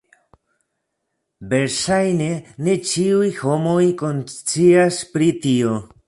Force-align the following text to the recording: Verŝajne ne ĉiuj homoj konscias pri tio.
Verŝajne 1.51 2.29
ne 2.67 2.73
ĉiuj 2.91 3.29
homoj 3.41 3.83
konscias 3.99 4.97
pri 5.13 5.29
tio. 5.45 5.75